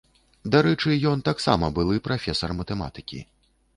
[0.53, 3.19] Дарэчы, ён таксама былы прафесар матэматыкі.